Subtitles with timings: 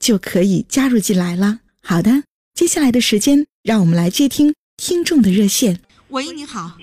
[0.00, 1.60] 就可以加入进来了。
[1.82, 5.78] 好的，接下来的时间，让我们来接听听众的热线。
[6.08, 6.76] 喂，你好。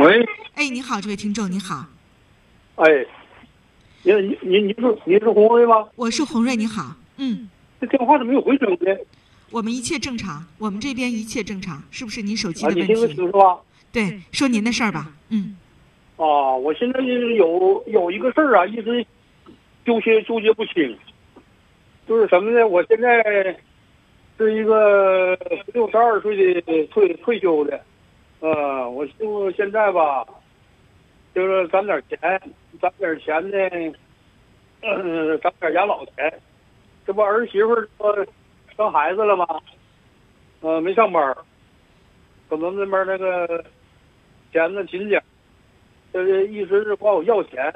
[0.00, 0.26] 喂。
[0.54, 1.86] 哎，你好，这位听众，你好。
[2.74, 2.84] 哎，
[4.02, 5.88] 您您您您是您是洪瑞吗？
[5.94, 6.96] 我是洪瑞，你好。
[7.16, 7.48] 嗯。
[7.80, 8.96] 这电话怎么没有回声呢？
[9.50, 12.80] 我们一切正常，我们这边一切正常，是不是您手机的问题？
[12.82, 13.58] 你听得清是吧？
[13.92, 15.14] 对，说您的事儿吧。
[15.28, 15.56] 嗯。
[16.16, 19.04] 啊，我现在有有一个事儿啊，一直
[19.84, 20.96] 纠结纠结不清，
[22.06, 22.66] 就是什么呢？
[22.66, 23.56] 我现在
[24.38, 25.36] 是一个
[25.72, 27.80] 六十二岁的退退休的，
[28.40, 30.24] 呃，我就现在吧，
[31.34, 32.18] 就是攒点钱，
[32.80, 33.96] 攒点钱呢，
[34.82, 36.40] 嗯， 攒点养老钱，
[37.06, 38.26] 这不儿媳妇说。
[38.74, 39.46] 生孩子了吗？
[40.62, 41.36] 呃，没上班，
[42.48, 43.62] 可能那边那个
[44.50, 45.22] 钱呢紧点，
[46.10, 47.70] 这意思是管我要钱，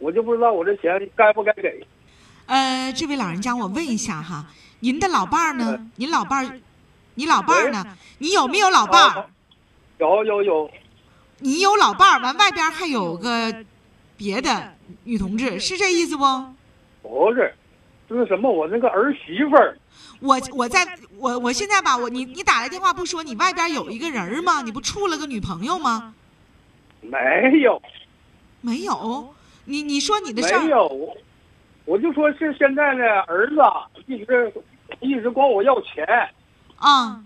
[0.00, 1.80] 我就不知道我这钱该不该给。
[2.46, 4.46] 呃，这位老人家，我问一下哈，
[4.80, 5.90] 您的老伴儿呢？
[5.96, 6.60] 您老伴儿，
[7.14, 7.96] 你老伴儿呢？
[8.18, 9.26] 你有没有老伴儿？
[9.98, 10.70] 有有有。
[11.38, 13.54] 你有老伴儿，完外边还有个
[14.16, 14.74] 别的
[15.04, 16.24] 女同志，是这意思不？
[17.02, 17.54] 不是，
[18.08, 18.50] 就是什么？
[18.50, 19.76] 我那个儿媳妇儿。
[20.20, 20.86] 我我在
[21.18, 24.62] 我我现在吧，我你你打来电话不说你外边有一个人吗？
[24.62, 26.14] 你不处了个女朋友吗？
[27.00, 27.80] 没有，
[28.60, 29.34] 没有。
[29.64, 30.60] 你你说你的事儿。
[30.60, 31.16] 没有，
[31.84, 33.56] 我就说是现在呢，儿子
[34.06, 34.52] 一直
[35.00, 36.06] 一直管我要钱。
[36.76, 37.22] 啊。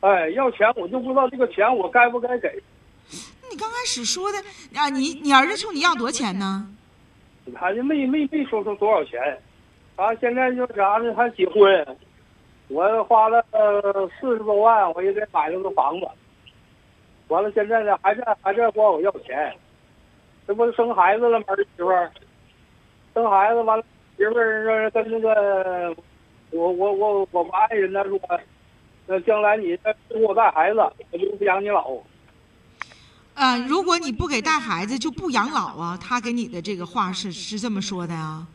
[0.00, 2.50] 哎，要钱我就不知道这个钱我该不该给。
[3.50, 4.38] 你刚开始说的
[4.74, 6.66] 啊，你你儿子冲你要多少钱呢？
[7.54, 9.20] 他就没没没说出多少钱，
[9.96, 11.12] 他现在就啥呢？
[11.14, 11.96] 他结婚。
[12.68, 13.44] 我花了
[14.20, 16.06] 四十多万，我也给买了个房子。
[17.28, 19.52] 完了，现在呢，还在还在管我要钱。
[20.46, 21.44] 这不是生孩子了吗？
[21.48, 22.10] 儿媳妇儿
[23.12, 23.84] 生孩子完了，
[24.20, 25.96] 媳妇儿跟那个
[26.50, 28.20] 我我我我爱人呢说，
[29.06, 29.74] 那将来你
[30.10, 30.78] 给我带孩子，
[31.10, 31.90] 我就不养你老。
[33.32, 35.98] 嗯，如果你不给带孩子，就不养老啊？
[35.98, 38.46] 他给你的这个话是是这么说的呀？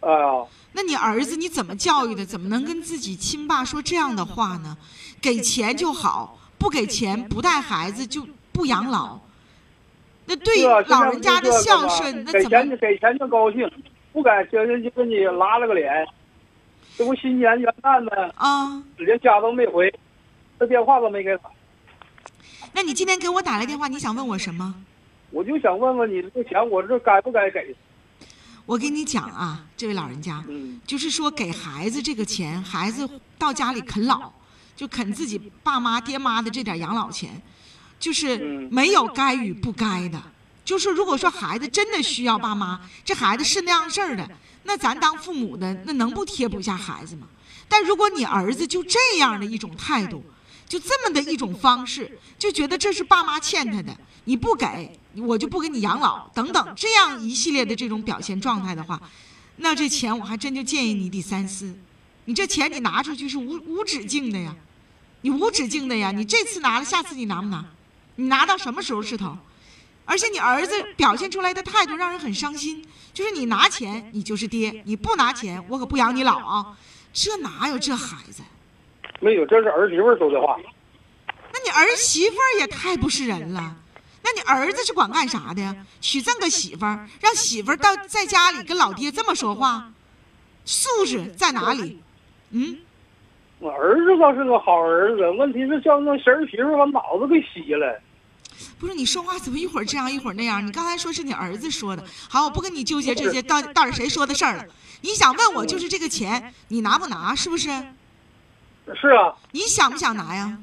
[0.00, 0.46] 哎呀。
[0.72, 2.24] 那你儿子你怎么教育的？
[2.24, 4.74] 怎么能跟自己亲爸说这样的话呢？
[5.20, 9.18] 给钱就好，不给钱不带孩子就不养老。
[10.24, 12.48] 那对老人家的孝顺，那怎么？
[12.48, 13.70] 给钱就给钱就高兴，
[14.12, 16.06] 不给钱人就给你拉了个脸。
[16.96, 19.92] 这不新年元旦呢，啊，连家都没回，
[20.58, 21.50] 这电话都没给打。
[22.72, 24.74] 那你今天给我打来电话，你想问我什么？
[25.30, 27.74] 我就想问问你，这钱我这该不该给？
[28.66, 30.44] 我跟你讲啊，这位老人家，
[30.86, 34.30] 就是说给孩子这个钱，孩子到家里啃老，
[34.76, 37.40] 就啃自己爸妈爹妈的这点养老钱，
[37.98, 38.38] 就是
[38.70, 40.20] 没有该与不该的。
[40.64, 44.28] 就是如果说孩子真的需要爸妈，这孩子是那样事儿的，
[44.64, 47.26] 那咱当父母的那能不贴补一下孩子吗？
[47.68, 50.24] 但如果你儿子就这样的一种态度，
[50.68, 54.98] 就这么的一种方式，就觉得这是爸妈欠他的，你不给。
[55.16, 59.02] 我就不给你养老，等等，这样一系列的这种表现状态的话，
[59.56, 61.74] 那这钱我还真就建议你得三思。
[62.26, 64.54] 你这钱你拿出去是无无止境的呀，
[65.22, 67.64] 你无止境的呀，你这次拿了，下次你拿不拿？
[68.14, 69.36] 你拿到什么时候是头？
[70.04, 76.76] 而且你儿子表现出来的态度让人很伤心，就是你拿钱你就是爹，你不拿钱我可不养你老啊！
[77.12, 78.42] 这哪有这孩子？
[79.20, 80.56] 没有，这是儿媳妇说的话。
[81.52, 83.76] 那你儿媳妇也太不是人了。
[84.22, 85.74] 那你儿子是管干啥的呀？
[86.00, 89.92] 娶这么个媳妇儿，让媳妇儿到在家里跟老爹这么说话，
[90.64, 92.00] 素质在哪里？
[92.50, 92.78] 嗯，
[93.58, 98.00] 我儿子倒是个好儿子，问题是叫那儿媳妇把脑子给洗了。
[98.78, 100.66] 不是你说话怎么一会儿这样一会儿那样？
[100.66, 104.64] 你刚才说是你儿子说的，好，我不跟你纠结这些到到底谁说的事儿了。
[105.02, 107.34] 你想问我就是这个钱，你拿不拿？
[107.34, 107.68] 是不是？
[109.00, 110.58] 是啊，你想不想拿呀？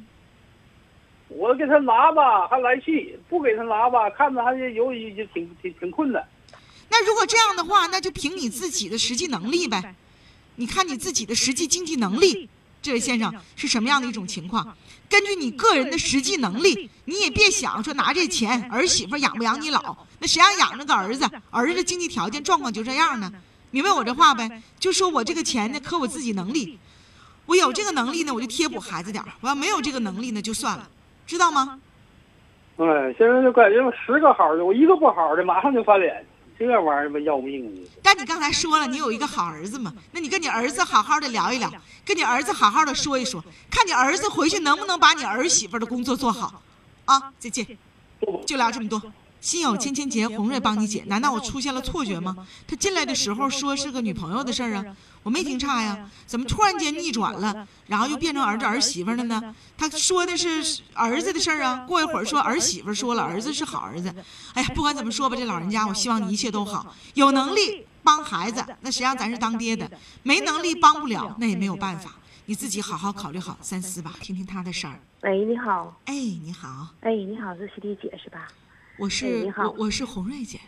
[1.29, 6.25] 我给他拿吧，还来气；不给他拿吧，看着还是有也挺挺挺困难。
[6.89, 9.95] 那如果这样的话，那就凭你自己的实际能力呗。
[10.55, 12.49] 你看你自己的实际经济能力，
[12.87, 14.65] 这位先生是什么样的一种情况？
[15.09, 21.29] 根据你个人的实际能力，你也别想说拿这钱儿媳妇养不养你老，那谁让养着个儿子？
[21.51, 23.29] 儿子经济条件状况就这样呢？
[23.71, 24.63] 明白我这话呗？
[24.79, 26.79] 就说我这个钱呢，可我自己能力，
[27.45, 30.87] 我有这个能力呢，我就贴补孩子点儿；我要没有这个能力呢，就算了，
[31.25, 31.77] 知道吗？
[32.77, 36.25] 哎，现在就感觉十个好的，我一个不好的，马上就翻脸。
[36.59, 37.89] 这玩意儿吧，要命的。
[38.01, 39.93] 但你刚才说了，你有一个好儿子嘛？
[40.11, 41.71] 那你跟你儿子好好的聊一聊，
[42.03, 46.61] 跟你儿子好好的说一说，看你儿子回去能不能把你儿媳妇的工作做好。
[47.05, 47.65] 啊，再见，
[48.45, 49.01] 就聊这么多。
[49.39, 51.03] 心有千千结，红瑞帮你解。
[51.07, 52.35] 难道我出现了错觉吗？
[52.67, 54.85] 他进来的时候说是个女朋友的事儿啊，
[55.23, 56.09] 我没听差呀。
[56.25, 59.55] 怎么突然间逆转了，然后又变成儿子儿媳妇了呢？
[59.77, 64.13] 他说的是儿子的事儿啊，过一会儿说儿媳妇说了，儿子是好儿子。
[64.53, 66.95] 哎呀，不管怎么说吧，这老人家，我希望你一切都好。
[67.13, 69.89] 有能力帮孩子，那谁让咱是当爹的？
[70.23, 72.15] 没能力帮不了，那也没有办法。
[72.49, 74.99] 你自己好好考虑好三思吧，听听他的事儿。
[75.21, 75.99] 喂，你好。
[76.05, 76.87] 哎，你好。
[77.01, 78.47] 哎，你好，是西丽姐是吧？
[78.99, 80.59] 我是你好，我是红瑞姐。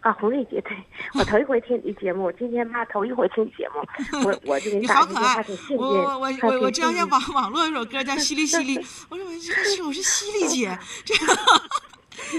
[0.00, 0.76] 啊，红瑞姐，对
[1.14, 3.80] 我头一回听你节目，今天妈头一回听节目，
[4.24, 5.82] 我我就给你打个电话，挺幸运。
[5.82, 11.14] 我我我我知道现网网络有首歌叫 《淅沥淅沥》，我说我这是我是犀利姐，这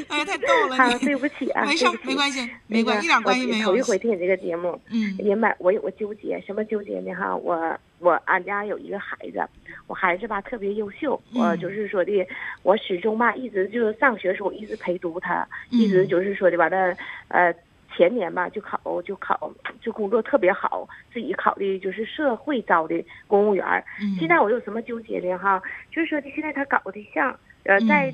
[0.07, 3.69] 哎呀太逗了，对不起啊，没事没关系，没关系，一点关系没有。
[3.69, 5.55] 头一回听你这个节目，嗯，明白。
[5.59, 7.13] 我有个纠结，什么纠结呢？
[7.15, 9.43] 哈，我我俺家有一个孩子，
[9.87, 12.27] 我孩子吧特别优秀，我就是说的，
[12.63, 16.95] 我始终吧一直就是上学时候一直陪读他，一直就是说的，完了
[17.29, 17.53] 呃
[17.95, 19.51] 前年吧就考就考
[19.81, 23.83] 就工作特别好，自己考的就是社会招的公务员。
[24.19, 25.61] 现在我有什么纠结的哈？
[25.91, 28.13] 就是说的现在他搞对象，呃，在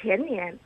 [0.00, 0.56] 前年。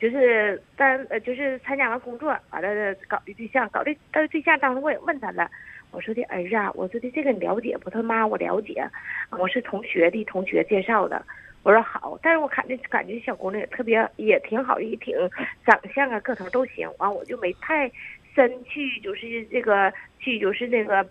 [0.00, 4.58] 就是单呃，就是参加完工作，完了搞的对象，搞的呃对象。
[4.58, 5.48] 当时我也问他了，
[5.94, 7.88] 我说的儿子啊，我说的这个你了解不？
[7.88, 8.84] 他妈我了解，
[9.30, 11.24] 我是同学的同学介绍的。
[11.62, 15.16] 我说好，但是我看这感觉小姑娘也特别也挺好，也挺
[15.64, 16.90] 长相啊个头都行。
[16.98, 17.90] 完我就没太
[18.34, 21.06] 深去，就是这个去就是那个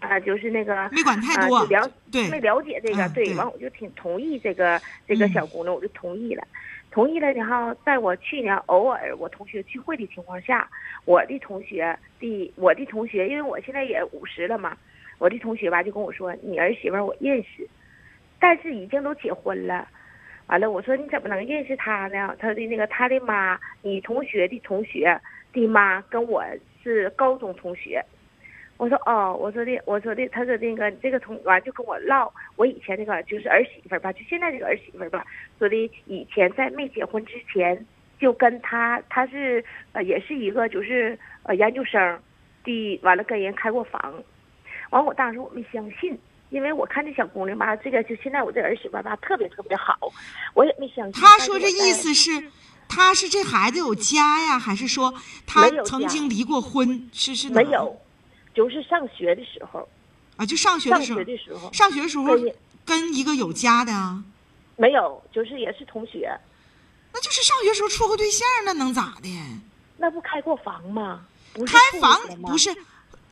[0.00, 3.32] 啊，就是那个没管太多，了对没了解这个对。
[3.36, 6.46] 完我就挺同意这个这个小姑娘，我就同意了。
[6.96, 10.66] 同意了呢哈，在我去年偶尔我同学聚会的情况下，
[11.04, 14.74] 我的同学的我的同学，因为我现在也五十了嘛，
[15.18, 17.68] 我的同学吧就跟我说，你儿媳妇我认识，
[18.40, 19.86] 但是已经都结婚了。
[20.46, 22.34] 完了，我说你怎么能认识他呢？
[22.38, 25.20] 他的那个他的妈，你同学的同学
[25.52, 26.42] 的妈跟我
[26.82, 28.02] 是高中同学。
[28.78, 35.24] 我说哦，我说的，我说的，他说那个这个同完就跟我唠，我以前那个就是儿媳妇吧，就现在这个儿媳妇吧，
[35.58, 37.86] 说的以前在没结婚之前
[38.20, 42.20] 就跟他，他是呃也是一个就是呃研究生
[42.64, 44.22] 的，完了跟人开过房，
[44.90, 46.18] 完我当时我没相信，
[46.50, 49.96] 因为我看这小姑娘吧，这个就现在我这儿媳妇吧特别特别好，
[50.52, 51.12] 我也没相信。
[51.12, 52.50] 他说这意思是，
[52.90, 55.14] 他是这孩子有家呀，还是说
[55.46, 57.08] 他曾经离过婚？
[57.10, 57.98] 是是没有。
[58.56, 59.86] 就是上学的时候，
[60.36, 62.34] 啊，就上学的时候，上学的时候，上学时候
[62.86, 64.24] 跟一个有家的啊，
[64.76, 66.34] 没有，就是也是同学，
[67.12, 69.28] 那就是上学时候处过对象，那能咋的？
[69.98, 71.26] 那不开过房吗？
[71.66, 72.74] 开房不是，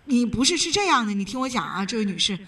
[0.05, 2.39] 你不是是这样的，你听我讲啊，这位女士，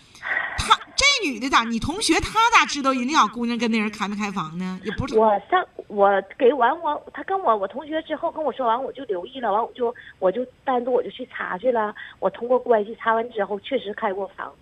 [0.59, 0.79] 她。
[0.97, 1.65] 这女的咋？
[1.65, 4.81] 你同学她咋知道人家小姑娘跟那人开没开房呢？
[4.85, 11.95] 也不是我上我给完我，她跟我我同学之后跟我说完，我就留意了，完我就我就单独我就去查去了。
[12.19, 14.53] 我通过关系查完之后，确实开过房，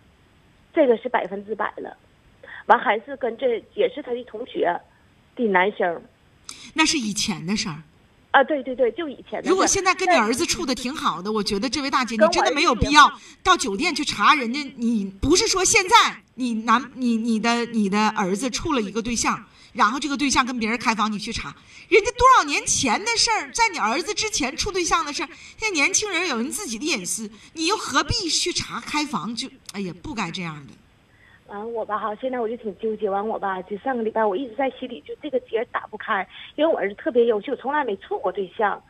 [0.74, 1.96] 这个是百分之百了。
[2.66, 4.74] 完还是跟这也是他的同学
[5.36, 6.02] 的男生，
[6.72, 7.82] 那是以前的事儿。
[8.30, 9.48] 啊，对对对，就以前的。
[9.48, 13.12] 如果现在跟你儿子处的挺好的，我觉得这位大姐，你真的没有必要
[13.42, 14.60] 到酒店去查人家。
[14.76, 21.54] 你不是说现在你男你你的你的儿子处了一个对象，然后这个对象跟别人开房，你去查
[21.88, 25.28] 人家多少年前的事儿，在你儿子之前处对象的事儿。
[25.56, 29.34] 现在年轻人有人自己的隐私，你又何必去查开房？
[29.34, 30.72] 就哎呀，不该这样的。
[31.46, 33.08] 完我吧哈，现在我就挺纠结。
[33.08, 36.26] 完我吧，就上个礼拜我一直在心里就这个结打不开，
[36.56, 38.82] 因为我儿子特别优秀，从来没处过对象，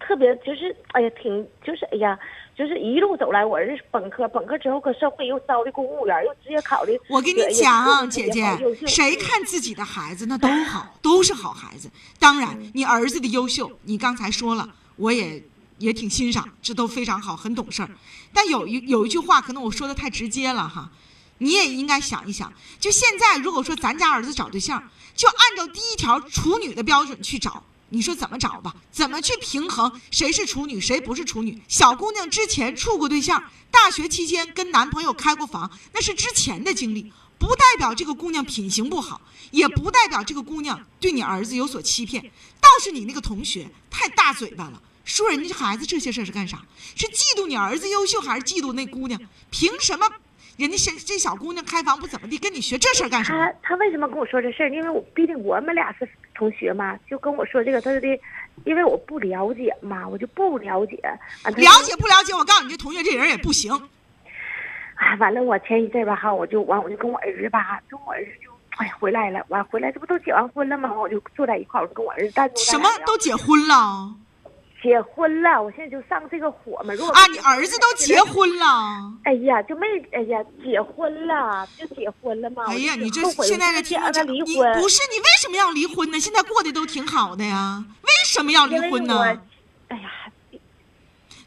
[0.00, 2.18] 特别就是哎呀挺就是哎呀，
[2.56, 6.92] 就是一路走来，我儿子本科，本科之后搁社会又招的公务员，又直接考的。
[7.08, 8.42] 我跟你讲，姐姐，
[8.86, 11.90] 谁看自己的孩子那都好，都是好孩子。
[12.18, 15.42] 当然，你儿子的优秀，你刚才说了，我也
[15.78, 17.90] 也挺欣赏，这都非常好，很懂事儿。
[18.32, 20.88] 但有一有一句话，可能我说的太直接了哈，
[21.38, 22.52] 你也应该想一想。
[22.78, 24.80] 就现在，如果说咱家儿子找对象，
[25.16, 27.64] 就按照第一条处女的标准去找。
[27.94, 28.74] 你说怎么找吧？
[28.90, 31.62] 怎么去平衡谁是处女，谁不是处女？
[31.68, 39.20] 小姑娘之前处过对象，大学期间跟男朋友开过房，那是之前的经历，不代表这个姑娘品行不好，
[39.52, 42.20] 也不代表这个姑娘对你儿子有所欺骗。
[42.60, 46.64] 倒是你那个同学太大嘴巴了，说人家孩子这些事儿是干啥？
[46.96, 49.20] 是嫉妒你儿子优秀，还是嫉妒那姑娘？
[49.50, 50.10] 凭什么？
[50.56, 53.38] 人家小这小姑娘开房不怎么地，跟你学这事儿干什么？
[53.38, 54.70] 他他为什么跟我说这事儿？
[54.70, 58.20] 因为我毕竟我们俩是同学嘛，就跟我说这个，他说的，
[58.64, 60.96] 因为我不了解嘛，我就不了解。
[61.44, 62.32] 了解不了解？
[62.34, 63.72] 我告诉你，这同学这人也不行。
[64.94, 70.92] 哎，完了，我前一阵吧哈，我就完，我就跟我儿子吧，跟我儿子就哎呀回来了，完回来这不都结完婚了吗？
[70.94, 72.56] 我就坐在一块儿，我就跟我儿子单独。
[72.56, 74.14] 什么都结婚了？
[74.84, 76.92] 结婚了，我现在就上这个火嘛。
[76.92, 79.10] 如果啊，你儿子都结婚了？
[79.24, 82.64] 哎呀，就没哎呀，结婚了就结婚了嘛。
[82.66, 86.20] 哎呀，你这现在这听着离婚，不是你为什么要离婚呢？
[86.20, 89.40] 现在过得都挺好的呀，为什么要离婚呢？
[89.88, 90.10] 哎呀，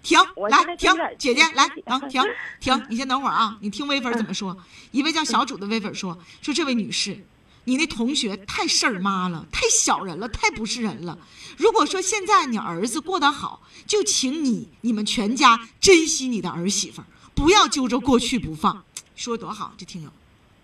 [0.02, 2.24] 停，来停，姐姐来，停停
[2.60, 4.58] 停，你先等会儿啊，你听微粉怎么说？
[4.90, 7.24] 一位叫小主的微粉说说这位女士。
[7.68, 11.20] 你那同学太事儿妈了，太小人了，太不是人了。
[11.58, 17.06] 如果说现在你儿子过得好，就请你你们全家珍惜你的儿媳妇儿，
[17.36, 18.86] 不要揪着过去不放。
[19.18, 20.10] 说多好，这听友。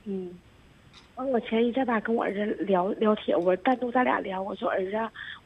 [0.06, 0.32] 嗯，
[1.16, 4.98] 完我前一阵吧跟我儿子聊聊天，我单独咱俩聊，我说儿子，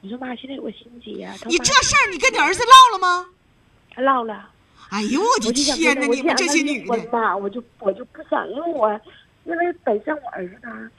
[0.02, 1.28] 我说妈现在有个心结。
[1.48, 3.30] 你这事儿你跟你儿子唠了吗？
[3.96, 4.52] 唠了。
[4.90, 6.06] 哎呦我的天哪！
[6.06, 7.10] 你们这些女的。
[7.12, 9.02] 妈，我就我就不想，因为我
[9.46, 10.92] 因为本身我儿子呢。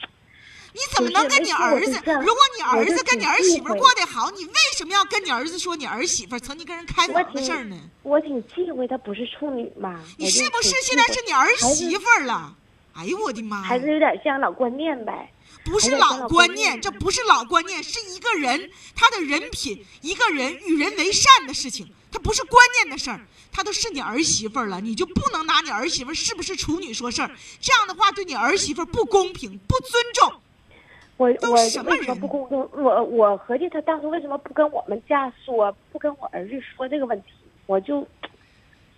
[0.73, 1.91] 你怎么能跟你儿子？
[2.05, 7.75] 如果你儿子跟你儿媳妇过得好，你为什么要跟你儿子说你儿媳妇曾经跟人开房的事儿呢？
[8.03, 9.99] 我挺忌讳她不是处女嘛。
[10.17, 12.55] 你是不是现在是你儿媳妇了？
[12.93, 13.61] 哎呦我的妈！
[13.61, 15.31] 还是有点像老观念呗。
[15.63, 23.21] 不是老观念，这不是老观念，是一个人他的人品，一个人与人为善的事情，他不是观念的事儿。
[23.51, 27.31] 他都是你儿媳妇了，你就不能拿你儿媳妇是不是处女说事儿？
[27.59, 30.41] 这样的话对你儿媳妇不公平，不尊重。
[31.19, 32.69] 我我为什么不公公？
[32.71, 37.33] 我我合计他当初为什么不跟我们家说，不跟我儿子说这个问题？
[37.65, 38.07] 我就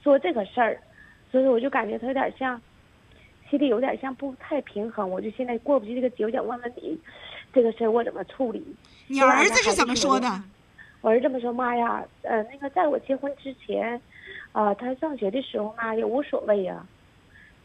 [0.03, 0.79] 说这个事儿，
[1.31, 2.61] 所以我就感觉他有点像，
[3.49, 5.09] 心里有点像不太平衡。
[5.09, 6.95] 我就现在过不去这个节，我想问问你，
[7.51, 8.63] 这个事儿我怎么处理？
[9.07, 10.27] 你儿子是怎么说的？
[11.01, 11.51] 我儿子这么说？
[11.51, 13.99] 妈呀，呃，那个在我结婚之前，
[14.51, 16.85] 啊，他上学的时候嘛也无所谓呀。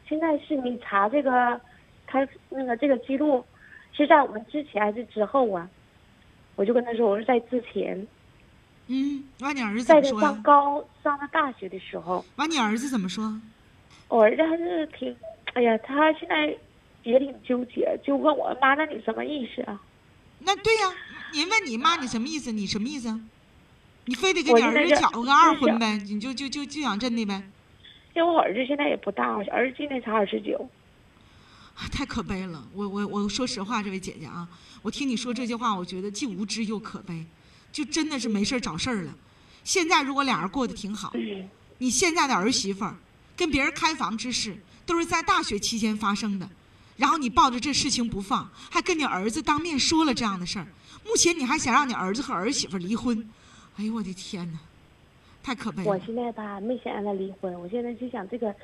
[0.08, 1.60] 现在是你查这个，
[2.06, 3.44] 他那个这个记录。
[3.96, 5.68] 是在我们之前还是之后啊？
[6.54, 8.06] 我就跟他说，我说在之前。
[8.88, 12.24] 嗯，完你儿子怎么说上高上了大学的时候。
[12.36, 13.40] 完你儿子怎么说？
[14.08, 15.14] 我儿子还是挺，
[15.54, 16.56] 哎呀，他现在
[17.02, 19.80] 也挺纠结，就问我妈，那你什么意思啊？
[20.38, 20.94] 那对呀，
[21.32, 22.52] 您问你妈你什么意思？
[22.52, 23.18] 你什么意思？
[24.04, 25.96] 你非得给你儿子搅个二婚呗？
[25.98, 27.42] 你就就就就想真的呗？
[28.14, 30.68] 因为我儿子现在也不大，儿子今年才二十九。
[31.90, 34.48] 太可悲了，我我我说实话，这位姐姐啊，
[34.82, 37.24] 我听你说这些话，我觉得既无知又可悲，
[37.70, 39.14] 就真的是没事找事儿了。
[39.62, 41.12] 现在如果俩人过得挺好，
[41.78, 42.96] 你现在的儿媳妇儿
[43.36, 46.48] 跟别人开房之事都是在大学期间发生的，
[46.96, 50.66] 然后你抱着这事情不放，还跟你儿子当面说了这样的事儿，
[51.04, 53.28] 目前你还想让你儿子和儿媳妇离婚，
[53.76, 54.58] 哎呦我的天哪，
[55.42, 55.90] 太可悲了。
[55.90, 58.54] 我现在吧没想让他离婚，我现在就想这个。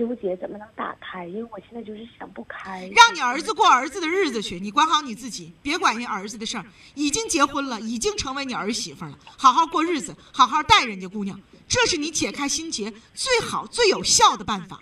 [0.00, 1.26] 纠结怎么能打开？
[1.26, 2.90] 因为我现在就是想不开。
[2.96, 6.64] 让你儿子过儿子的日子去，你管好你自己，别管人儿子的事儿。
[6.94, 11.38] 已经结婚了，已经成为你儿媳妇了，好好过日子，好好待人家姑娘，
[11.68, 14.80] 这是你解开心结最好、最有效的办法。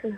[0.00, 0.16] 是。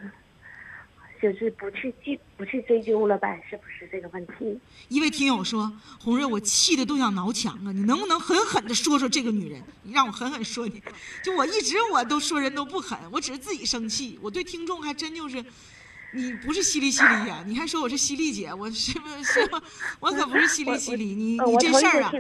[1.33, 4.59] 就是不去记，不去追究了呗，是不是这个问题？
[4.89, 7.73] 一位听友说：“红瑞，我气的都想挠墙啊！
[7.73, 9.61] 你能不能狠狠的说说这个女人？
[9.83, 10.81] 你让我狠狠说你。
[11.25, 14.19] 就我一直我都说人都不狠，我只是自己生气。
[14.23, 15.45] 我对听众还真就是，
[16.13, 17.43] 你不是犀利犀利呀？
[17.45, 18.55] 你还说我是犀利姐？
[18.55, 19.51] 我是不是？
[19.99, 21.07] 我可不是犀利犀利。
[21.07, 22.13] 你你这事儿啊，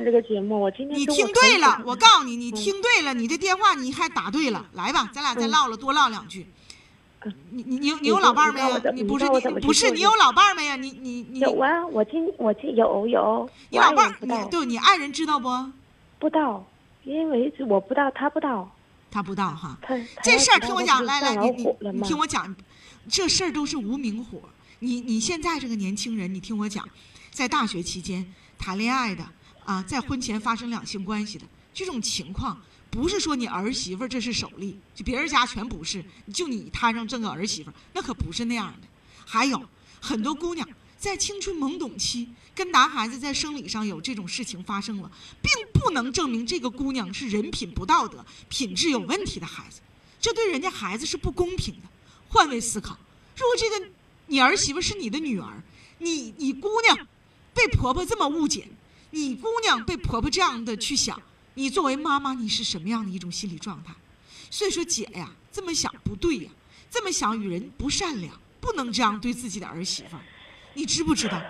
[0.90, 1.80] 你听对了。
[1.86, 4.68] 我告诉你，你听对了，你这电话你还打对了。
[4.72, 6.48] 来吧，咱俩再唠唠，多唠两句。”
[7.50, 8.78] 你你你你有老伴没有？
[8.92, 10.76] 你不是你不是你有老伴没呀？
[10.76, 11.84] 你你你有啊？
[11.88, 13.48] 我今我今有有。
[13.70, 15.48] 你老伴你对你爱人知道不？
[16.18, 16.64] 不知道，
[17.04, 18.70] 因为我不知道，他不知道，
[19.10, 19.76] 他不知道哈。
[19.82, 22.54] 他这事儿听我讲，来来，你你你听我讲，
[23.08, 24.40] 这事儿都是无名火。
[24.78, 26.88] 你你现在这个年轻人，你听我讲，
[27.30, 28.24] 在大学期间
[28.58, 29.24] 谈恋爱的
[29.64, 31.44] 啊，在婚前发生两性关系的
[31.74, 32.56] 这种情况，
[32.96, 38.88] 不是说你儿媳妇这是首例，就别人家全不是，就你摊上这个儿媳妇，那可不是那样的。
[39.26, 39.62] 还有
[40.00, 40.66] 很多姑娘。
[40.98, 45.12] 在青春懵懂期，跟男孩子在生理上有这种事情发生了，
[45.42, 49.80] 并不能证明这个姑娘是人品不道德、品质有问题的孩子，
[50.18, 51.88] 这对人家孩子是不公平的。
[52.28, 52.98] 换位思考，
[53.36, 53.90] 如果这个
[54.26, 55.62] 你儿媳妇是你的女儿，
[55.98, 57.06] 你你姑娘
[57.52, 58.66] 被婆婆这么误解，
[59.10, 61.20] 你姑娘被婆婆这样的去想，
[61.56, 63.92] 你作为妈妈你是什么样的一种心理状态？
[64.50, 66.50] 所以说姐呀，这么想不对呀，
[66.90, 70.16] 这么想与人不善良，不能这样对自己的儿媳妇。
[70.74, 71.42] 你知不知道？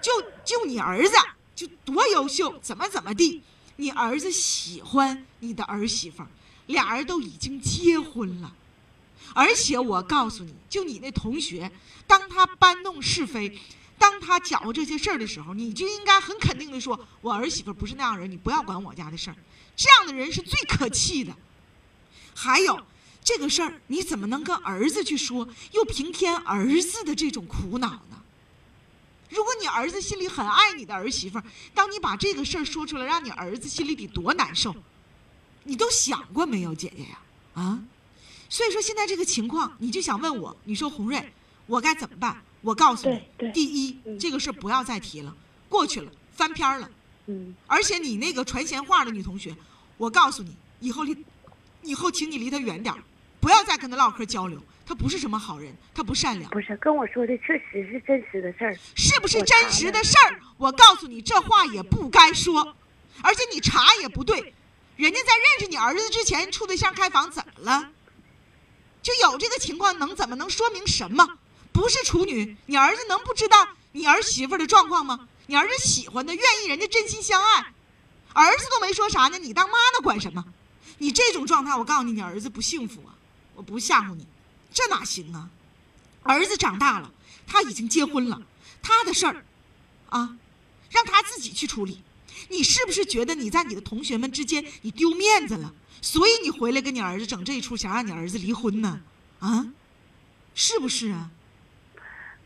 [0.00, 0.12] 就
[0.44, 1.14] 就你儿子
[1.54, 3.42] 就多优秀，怎么怎么地？
[3.76, 6.22] 你儿子喜欢你的儿媳妇，
[6.66, 8.54] 俩人都已经结婚了。
[9.34, 11.72] 而且我告诉你，就你那同学，
[12.06, 13.58] 当他搬弄是非，
[13.98, 19.36] 当他搅和这些事儿的时候，你就应该很肯定的说：“我儿媳妇不是那样人，你不要管我家的事儿。”
[19.76, 21.34] 这样的人是最可气的。
[22.34, 22.80] 还有
[23.24, 28.22] 这个事儿，你怎么能跟儿子去说，又平添儿子的这种苦恼呢？
[29.28, 31.40] 如果你儿子心里很爱你的儿媳妇，
[31.74, 34.74] 当你把这个事儿说出来，让你儿子心里得多难受，
[35.64, 37.18] 你都想过没有，姐姐呀？
[37.54, 37.82] 啊，
[38.48, 41.32] 所以说现在这个情况，你就想问我，你说红瑞，
[41.66, 42.40] 我该怎么办？
[42.66, 45.32] 我告诉你，第一，这个事不要再提了，
[45.68, 46.90] 过去了，翻篇了。
[47.26, 47.54] 嗯。
[47.68, 49.54] 而且你那个传闲话的女同学，
[49.96, 51.16] 我告诉你，以后离，
[51.82, 53.00] 以后请你离她远点儿，
[53.38, 54.60] 不要再跟她唠嗑交流。
[54.84, 56.50] 她不是什么好人，她不善良。
[56.50, 58.76] 不是跟我说的，确实是真实的事儿。
[58.96, 60.40] 是不是真实的事儿？
[60.58, 62.74] 我告诉你，这话也不该说，
[63.22, 64.52] 而且你查也不对。
[64.96, 67.90] 人家在认识你儿子之前处对象开房，怎么了？
[69.02, 71.38] 就有这个情况，能怎么能说明什么？
[71.76, 75.28] 不是处女，你儿子能不知道你儿媳妇的状况吗？
[75.44, 77.74] 你儿子喜欢的，愿意人家真心相爱，
[78.32, 80.42] 儿子都没说啥呢，你当妈的管什么？
[80.96, 83.12] 你这种状态，我告诉你，你儿子不幸福啊！
[83.54, 84.26] 我不吓唬你。
[84.72, 85.50] 这哪行啊！
[86.22, 87.12] 儿子长大了，
[87.46, 88.40] 他已经结婚了，
[88.82, 89.44] 他的事儿，
[90.08, 90.38] 啊，
[90.88, 92.02] 让他自己去处理。
[92.48, 95.74] 你是不是觉得你在你的同学们之间你丢面子了？
[96.00, 99.02] 所以你回来跟你儿子整这一出，想让你儿子离婚呢？
[99.40, 99.66] 啊，
[100.54, 101.30] 是不是啊？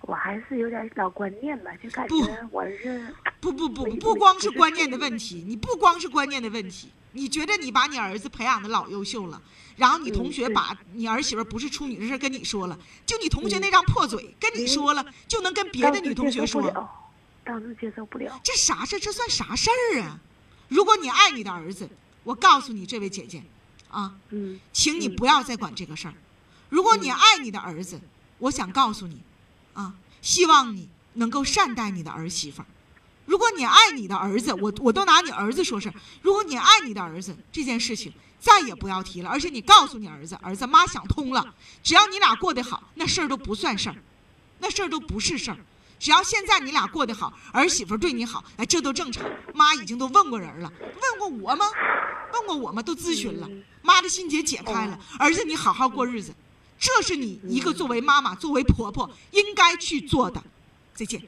[0.02, 9.40] 我还是有点老观念吧，就感觉我是不不不不光是观念的问题，你不光是观念的问题，你觉得你把你儿子培养的老优秀了。
[9.76, 16.62] 然后你同学把你儿媳妇不是处女的事跟你说了，就你同学那张破嘴跟你说了，就能跟别的女同学说，
[17.44, 18.38] 当时接受不了。
[18.44, 19.00] 这啥事？
[19.00, 20.20] 这算啥事儿啊？
[20.68, 21.88] 如果你爱你的儿子，
[22.24, 23.42] 我告诉你这位姐姐，
[23.88, 26.14] 啊，嗯，请你不要再管这个事儿。
[26.68, 27.98] 如果你爱你的儿子，
[28.36, 29.22] 我想告诉你，
[29.72, 32.62] 啊，希望你能够善待你的儿媳妇。
[33.26, 35.94] 如果你爱你的儿子，我我都拿你儿子说事儿。
[36.22, 38.12] 如果你爱你的儿子，这件事情。
[38.42, 43.96] 再也不要提了，而且你告诉你儿子，儿子妈想通了，只要你俩过得好，那事儿都不算事儿，
[44.60, 45.58] 那事儿都不是事儿。
[45.98, 49.30] 只要现在你俩过得好，儿媳妇对你好，哎，这都正常。
[49.52, 51.66] 妈已经都问过人了，问过我吗？
[52.32, 52.80] 问过我吗？
[52.82, 53.46] 都咨询了，
[53.82, 54.98] 妈的心结解开了。
[55.18, 56.34] 儿子，你好好过日子，
[56.80, 60.42] 这是你一个作为妈妈、作为婆婆应该去做的。
[60.94, 61.22] 再见。